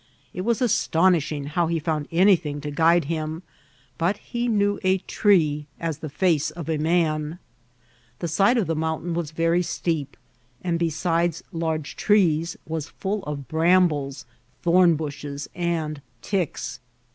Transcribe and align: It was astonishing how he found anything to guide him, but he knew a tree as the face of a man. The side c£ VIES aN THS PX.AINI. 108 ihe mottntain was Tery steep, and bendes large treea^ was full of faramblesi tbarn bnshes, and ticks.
It 0.33 0.41
was 0.41 0.63
astonishing 0.63 1.45
how 1.45 1.67
he 1.67 1.77
found 1.77 2.07
anything 2.11 2.59
to 2.61 2.71
guide 2.71 3.05
him, 3.05 3.43
but 3.99 4.17
he 4.17 4.47
knew 4.47 4.79
a 4.83 4.97
tree 4.97 5.67
as 5.79 5.99
the 5.99 6.09
face 6.09 6.49
of 6.49 6.67
a 6.67 6.79
man. 6.79 7.37
The 8.17 8.27
side 8.27 8.57
c£ 8.57 8.61
VIES 8.61 8.61
aN 8.63 8.65
THS 8.65 8.65
PX.AINI. 8.65 8.67
108 8.79 9.05
ihe 9.05 9.05
mottntain 9.05 9.13
was 9.15 9.31
Tery 9.37 9.63
steep, 9.63 10.17
and 10.63 10.79
bendes 10.79 11.43
large 11.51 11.95
treea^ 11.95 12.57
was 12.65 12.87
full 12.89 13.21
of 13.25 13.47
faramblesi 13.47 14.25
tbarn 14.65 14.97
bnshes, 14.97 15.47
and 15.53 16.01
ticks. 16.23 16.79